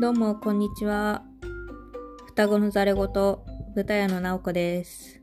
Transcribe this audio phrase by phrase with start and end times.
[0.00, 1.22] どうも、こんにちは。
[2.28, 3.04] 双子のざれ言、
[3.74, 5.20] 豚屋の直子です。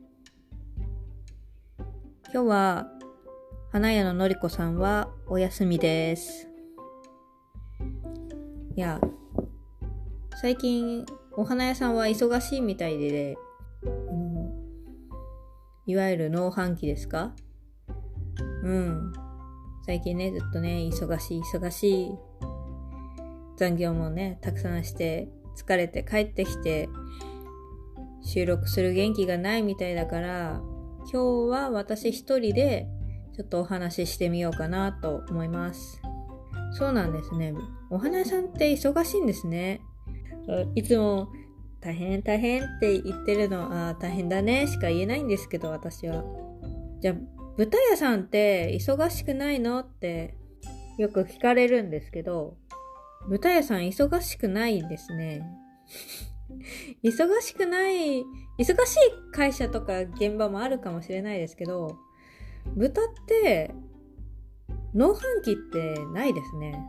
[2.32, 2.88] 今日は、
[3.72, 6.48] 花屋ののりこさんはお休みです。
[8.76, 9.02] いや、
[10.40, 13.36] 最近、お花屋さんは忙しいみたいで、
[15.88, 17.34] いわゆる農飯期ですか？
[18.62, 19.12] うん。
[19.88, 22.12] 最近ね、ずっとね、忙しい、忙しい。
[23.58, 26.88] 残業もね、たくさんして、疲れて帰ってきて、
[28.24, 30.62] 収録する元気がないみたいだから、
[31.12, 32.88] 今日は私一人で、
[33.36, 36.02] ちょっとお話ししてみようかなと思います。
[36.74, 37.54] そうなんですね。
[37.90, 39.82] お花屋さんって忙しいんですね。
[40.76, 41.30] いつも、
[41.80, 46.24] 大変大変って言ってるの、あ大変だねしか言えないんですけど、私は。
[47.00, 47.16] じゃあ、
[47.56, 49.80] 豚屋さんって忙しくないの？
[49.80, 50.36] って
[50.98, 52.58] よく聞かれるんですけど、
[53.28, 55.44] 豚屋さん忙しくないですね。
[57.04, 58.24] 忙しくない、
[58.58, 61.98] 忙しい会社とか現場もあるかもしれないですけど、
[62.76, 63.74] 豚って、
[64.94, 66.80] 農飯期ってないですね。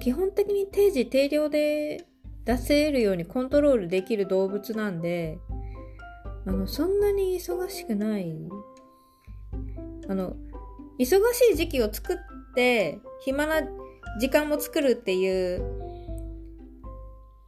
[0.00, 2.06] 基本的に定時定量で
[2.44, 5.38] 出せるようにコントロールできる動物なんで、
[6.46, 8.36] あの、そんなに忙しくない。
[10.08, 10.36] あの、
[10.98, 12.16] 忙しい時期を作っ
[12.54, 13.60] て、暇な
[14.18, 15.62] 時間も作るっていう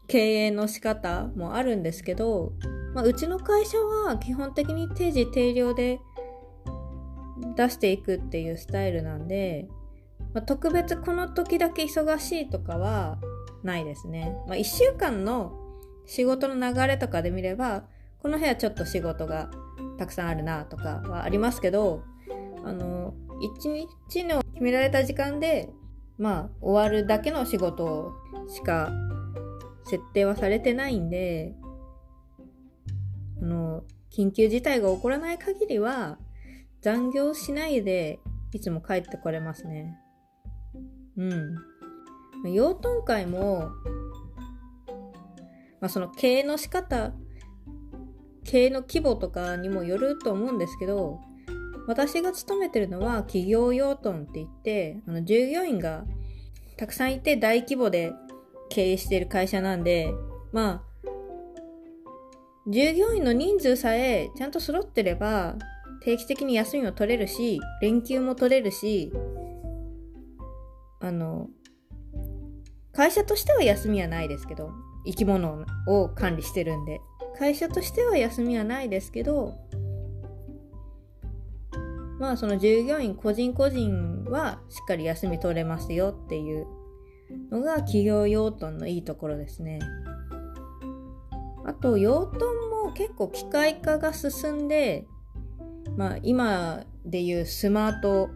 [0.07, 2.53] 経営の仕方もあるんですけど、
[2.95, 6.01] まあ、うちの会社は基本的に定時定量で
[7.57, 9.69] 出していくっていうスタイルなんで、
[10.35, 13.19] まあ、特別この時だけ忙しいとかは
[13.63, 14.35] ないですね。
[14.47, 15.53] まあ、1週間の
[16.07, 17.85] 仕事の流れとかで見れば、
[18.23, 19.51] この部屋ちょっと仕事が
[19.99, 22.03] たくさんあるなとかはありますけど、
[22.65, 23.15] あの、
[23.59, 25.71] 一日の決められた時間で、
[26.19, 28.13] まあ、終わるだけの仕事
[28.49, 28.93] しか
[29.85, 31.55] 設定はされてないんで、
[33.41, 36.19] あの、緊急事態が起こらない限りは、
[36.83, 38.19] 残業しないで、
[38.53, 39.97] いつも帰ってこれますね。
[41.17, 42.53] うん。
[42.53, 43.71] 養豚会も、
[45.81, 47.13] まあ、その経営の仕方、
[48.45, 51.21] 経営の規模とかにもよると思うんですけど、
[51.89, 56.05] 私が勤めてるのは企業養豚って言って、あの従業員が
[56.77, 58.13] たくさんいて大規模で
[58.69, 60.13] 経営してる会社なんで、
[60.53, 61.11] まあ、
[62.69, 65.57] 従業員の人数さえちゃんと揃ってれば、
[66.03, 69.11] 定期的に休みも取れるし、連休も取れるし、
[71.01, 71.49] あの、
[72.93, 74.73] 会社としては休みはないですけど、
[75.07, 77.01] 生き物を管理してるんで。
[77.39, 79.55] 会社としては休みはないですけど、
[82.19, 86.67] まあその従業員個人個人はしっかり休み取れますよっていう
[87.51, 89.79] のが企業養豚のいいところですね。
[91.65, 92.47] あと養豚
[92.85, 95.07] も結構機械化が進んで、
[95.97, 98.31] まあ今でいうスマート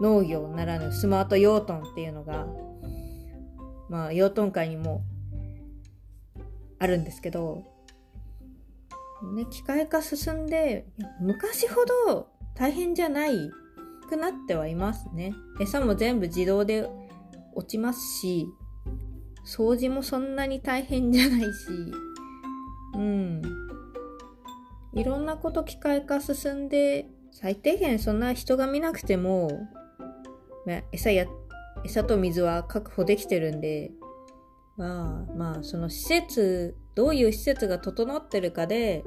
[0.00, 2.46] 農業ならぬスマート養豚っていうのが、
[3.88, 5.02] まあ養豚界にも
[6.78, 7.64] あるんですけど、
[9.34, 10.86] ね、機械化進んで、
[11.20, 13.50] 昔ほど大変じゃない
[14.08, 15.32] くなってはいますね。
[15.60, 16.88] 餌も全部自動で
[17.54, 18.46] 落ちますし、
[19.46, 21.48] 掃除もそんなに大変じゃないし、
[22.94, 23.42] うん。
[24.92, 29.68] いろんなこと機械化進んで、最低限そんな人が見なくても、
[30.92, 31.26] 餌や、
[31.84, 33.92] 餌と水は確保できてるんで、
[34.76, 39.04] まあまあ、その施設、どういう施設が整ってるかで、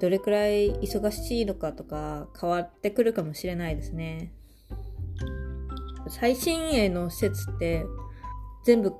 [0.00, 4.32] どれくらい忙しいのかとか変わってくるかもしれないですね。
[6.08, 7.84] 最新鋭の施設って
[8.64, 8.92] 全部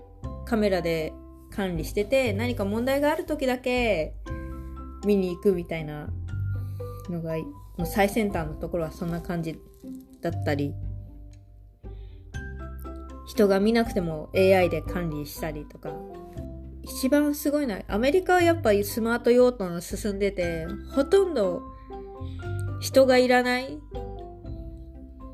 [0.44, 1.12] カメラで
[1.50, 4.14] 管理してて何か問題がある時だけ
[5.06, 6.08] 見に行くみたいな
[7.08, 7.34] のが
[7.86, 9.58] 最先端のところはそんな感じ
[10.20, 10.74] だったり。
[13.28, 15.92] 人が見なくても AI で管理したりとか。
[16.88, 21.62] 一番すごいなアメリカはやっぱりスマート用途が進んでてほとんど
[22.80, 23.78] 人がいらない。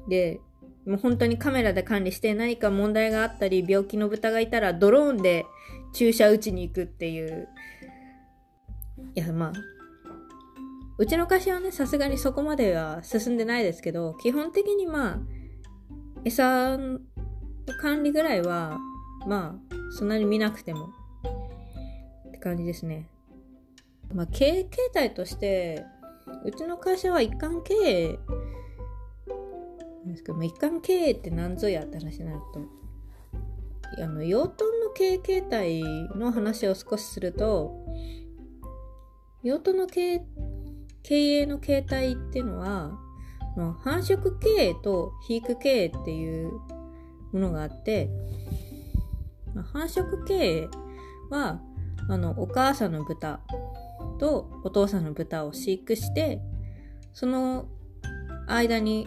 [0.09, 0.41] で
[0.87, 5.47] もう本当にカメラで管理して何か問題があったり病気の豚がいたらドローンで
[5.95, 7.49] 注射打ちに行くっていう。
[9.15, 9.53] いやまあ
[10.99, 15.19] うちの会社はねさすがにそこまでは進んでないですけど基本的にまあ
[16.25, 16.99] 餌の
[17.81, 18.79] 管理ぐらいは
[19.27, 20.91] まあそんなに見なくても
[22.45, 23.09] 感じですね。
[24.13, 25.85] まあ経営形態として
[26.45, 28.19] うちの会社は一貫経営
[30.07, 35.83] ですけど、まあ、一貫経営って何ぞやって話になるとあの養豚の経営形態
[36.17, 37.73] の話を少しすると
[39.43, 40.21] 養豚の経
[41.11, 42.99] 営の形態っていうのは
[43.83, 46.51] 繁殖経営と肥育経営っていう
[47.33, 48.11] ものがあって
[49.73, 50.69] 繁殖経営
[51.31, 51.61] は
[52.09, 53.41] あのお母さんの豚
[54.19, 56.41] とお父さんの豚を飼育して
[57.13, 57.67] その
[58.47, 59.07] 間に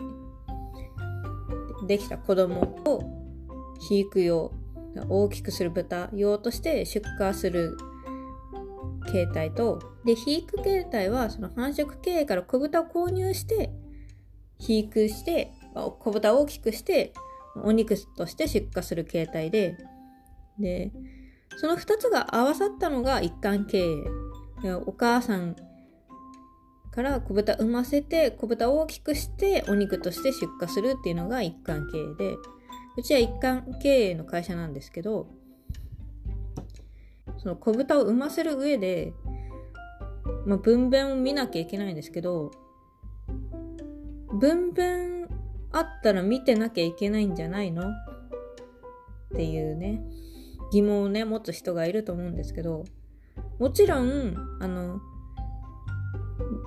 [1.87, 3.01] できた子供を
[3.75, 4.51] 肥育用
[5.09, 7.77] 大きくする豚用として出荷する
[9.11, 13.71] 形態とで肥育形態はその繁殖経営から子豚を購入して
[14.57, 17.13] 肥育して小豚を大きくして
[17.63, 19.77] お肉として出荷する形態で
[20.59, 20.91] で
[21.57, 23.79] その2つが合わさったのが一貫経
[24.63, 25.55] 営お母さん
[26.91, 32.35] から小豚産ませて小豚を大きくしてお肉として出荷するっていうのが一貫経営で
[32.97, 35.27] うちは一貫経営の会社なんですけど
[37.37, 39.13] その小豚を産ませる上で、
[40.45, 42.51] まあ、分娩を見なきゃいけないんですけど
[44.39, 45.27] 分娩
[45.71, 47.89] あったら見てなきゃいけないんじゃないの？
[47.89, 47.93] っ
[49.35, 50.01] ていうね。
[50.71, 52.85] 疑問をね持つ人がいると思うんですけど
[53.59, 54.99] もちろんあの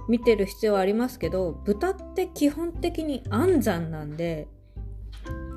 [0.08, 4.48] 見てる必要はありますけど豚って基本的に安産なんで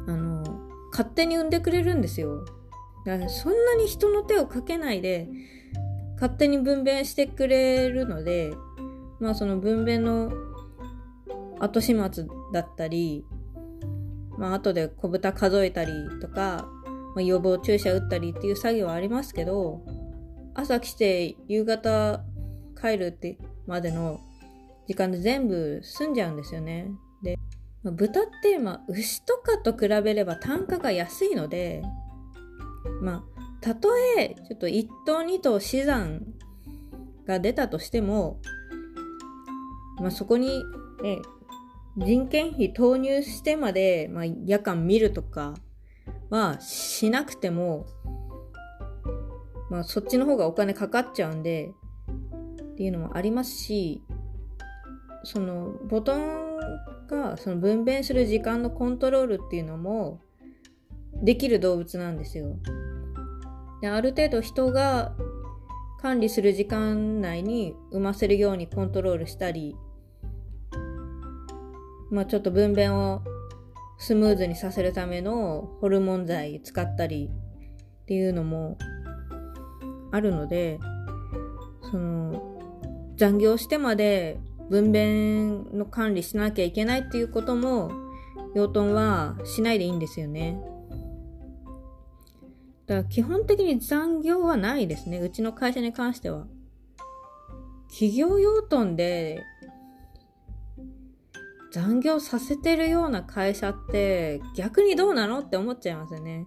[0.07, 0.43] あの
[0.91, 2.45] 勝手に産んでくれるんですよ。
[3.05, 5.27] だからそんなに人の手をかけないで
[6.15, 8.53] 勝手に分娩してくれるので
[9.19, 10.31] まあその分娩の
[11.59, 13.25] 後始末だったり
[14.37, 15.91] まあ後で小豚数えたり
[16.21, 16.67] とか、
[17.15, 19.81] まあ、予防注射打ったりっていう作業はありますけど
[20.56, 22.24] 朝来て夕方
[22.80, 24.19] 帰るってまでの
[24.88, 26.92] 時間で全部済んじゃうんですよね。
[27.24, 27.38] で、
[27.83, 31.81] まあ、豚って、まあ、牛とかと比べれば単価が安いので、
[33.01, 33.24] まあ、
[33.62, 36.25] たとえちょっと1頭2頭死産
[37.25, 38.42] が出たとしても、
[40.01, 40.63] まあ、そこに、
[41.01, 41.19] ね、
[41.95, 45.54] 人件費投入してまで、まあ、夜間見るとか
[46.33, 47.85] はしなくても、
[49.69, 51.71] まあ、そっちの方がお金かかっちゃうんで、
[52.74, 54.01] っていうのもありますし、
[55.24, 56.57] そのボタン
[57.07, 60.21] がその分娩する時間のコントロールっていうのも
[61.21, 62.57] できる動物なんですよ。
[63.81, 65.13] である程度人が
[66.01, 69.75] 管理する時間内に産ませるようにコントロールしたり、
[72.09, 73.21] まあ、ちょっと分娩を
[74.05, 77.29] スムーズにさせるためのホルモン剤使ったり
[78.01, 78.77] っていうのも
[80.11, 80.77] あるので
[81.89, 82.59] その
[83.15, 87.94] 残業してまで分娩の管理しなきゃいけないっていうことも
[88.53, 90.59] 養豚はしないでいいんですよね。
[92.85, 95.19] だから基本的に残業はないですね。
[95.19, 96.45] うちの会社に関しては。
[97.88, 99.44] 企業養豚で
[101.73, 106.45] 残業させてるような会社って逆にどうなのって思っちゃいますよね。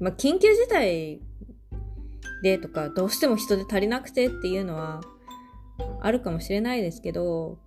[0.00, 1.20] まあ、緊急事態
[2.42, 5.02] でとか、どうしても人で足りなくてっていうのは
[6.00, 7.58] あるかもしれないですけど、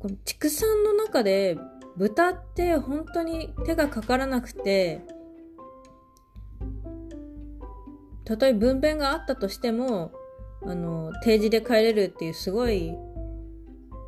[0.00, 1.56] この畜産の中で
[1.96, 5.02] 豚って本当に手がかからなくて、
[8.24, 10.10] たとえ分娩があったとしても、
[10.64, 12.92] あの、定時で帰れるっていうすごい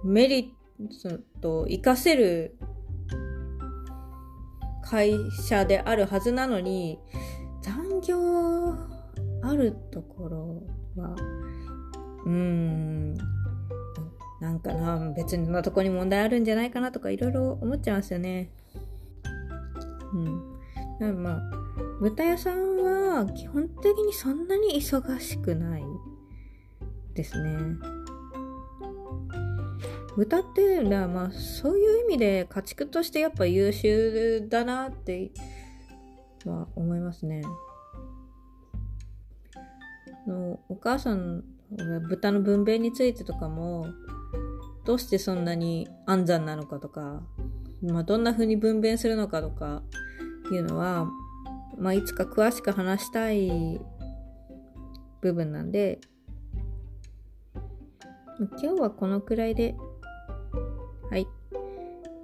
[0.02, 0.63] メリット
[1.40, 2.56] ト、活かせる
[4.82, 5.14] 会
[5.48, 6.98] 社であるはずなのに、
[7.62, 8.74] 残業
[9.42, 11.14] あるところは
[12.24, 13.14] うーん
[14.40, 18.50] なんかな別のとこに問題あるんじゃないかなとかいろいろ思っちゃいますよね。
[20.12, 21.22] うん。
[21.22, 21.42] まあ
[22.00, 25.82] 豚屋さんは基本的にそんなに忙しくない
[27.14, 27.58] ですね。
[30.16, 35.32] 豚ってまあそういう意味で家畜としてやっぱ優秀だなって
[36.44, 37.42] は思いますね。
[40.26, 41.44] のお母さん
[42.08, 43.86] 豚の分娩についてとかも
[44.84, 47.22] どうしてそんなに安産なのかとか、
[47.82, 49.82] まあ、どんな風に分娩するのかとか
[50.52, 51.08] いうのは、
[51.78, 53.80] まあ、いつか詳しく話したい
[55.20, 56.00] 部分なんで
[58.38, 59.74] 今日はこのくらいで
[61.10, 61.28] はい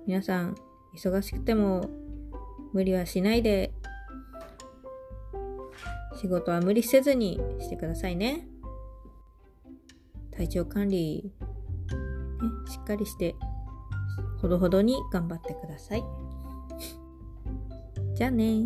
[0.06, 0.56] 皆さん
[0.94, 1.88] 忙しくても
[2.72, 3.72] 無理はしないで
[6.20, 8.46] 仕事は無理せずにしてくださいね。
[10.32, 11.30] 体調管理、ね、
[12.70, 13.34] しっかりして、
[14.42, 16.04] ほどほどに頑張ってください。
[18.14, 18.60] じゃあね